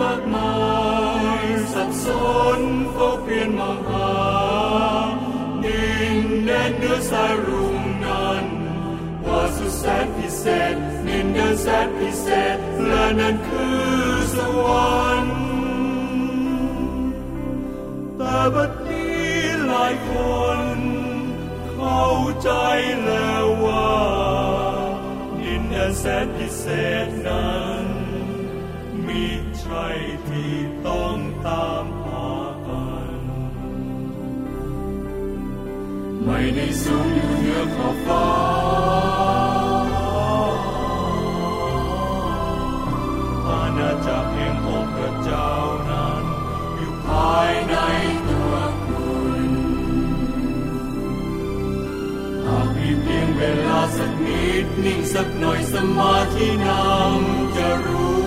[0.00, 0.56] มากมา
[1.42, 2.06] ยสับส
[2.58, 2.60] น
[2.92, 4.10] เฝ้าเปลี่ยนมองหา
[5.64, 8.44] ดินแดนเนื้อสายรุ่งนั้น
[9.26, 10.74] ว่าสุดแสนพิเศษ
[11.06, 13.86] ดินแดนแสนพิเศษและนั่นคือ
[14.36, 14.66] สว
[14.96, 15.38] รรค์
[18.16, 19.32] แต่บัดนี้
[19.66, 20.10] หลายค
[20.58, 20.68] น
[21.72, 22.06] เข้า
[22.42, 22.50] ใจ
[23.04, 23.92] แล้วว่า
[25.40, 26.64] ดินแดนแสนพิเศ
[27.06, 27.97] ษนั้น
[29.08, 29.26] มี
[29.60, 29.86] ใช่
[30.28, 30.54] ที่
[30.86, 31.16] ต้อง
[31.46, 32.28] ตามหา
[32.66, 32.86] กั
[33.18, 33.20] น
[36.24, 38.26] ไม่ได้สูงอยู่เหนือขอบฟ้า
[43.48, 45.52] อาณาจักรแห่งองค์พระเจ้า
[45.90, 46.24] นั้น
[46.76, 47.74] อยู่ภายใน
[48.28, 48.54] ตัว
[48.86, 49.16] คุ
[49.48, 49.50] ณ
[52.46, 58.17] หากมีเพียงเวลาสักนิดนิ่งสักหน่อยสมาธินำจะรู้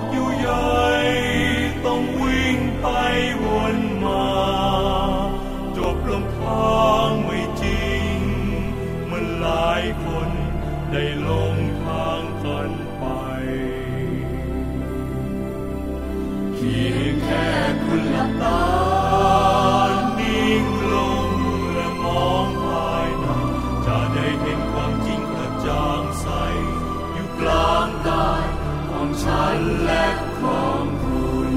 [0.00, 0.74] กอยู่ใหญ่
[1.84, 2.86] ต้องวิ่งไป
[3.44, 4.26] วนมา
[5.76, 8.18] จบลงทางไม่จริง
[9.06, 10.30] เมื่อหลายคน
[10.92, 13.04] ได้ลงทางกันไป
[16.54, 17.48] เพียงแค่
[17.84, 18.62] คุณหลับตา
[20.18, 21.28] นิ่งลง
[21.72, 23.26] และมองภายใน
[23.86, 26.26] จะได้เห็นความจริงกระจ่างใส
[27.12, 28.44] อยู่กลางกาย
[29.04, 30.06] ของฉันและ
[30.40, 31.52] ของคุณ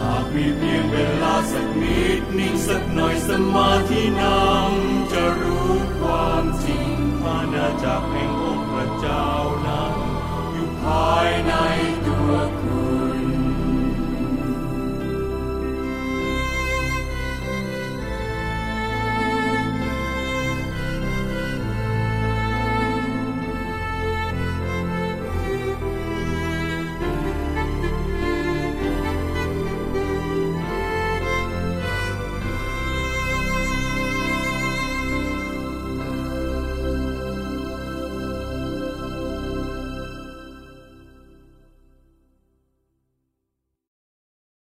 [0.00, 6.90] หากมีเพียงเวลาสักนิดนิ่งสักหน่อยสมาธินำจะรู้ความจริง
[7.24, 9.28] อานาจากแห่งองค์พระเจ้า
[9.66, 9.94] นั้น
[10.52, 11.23] อยู่ภาย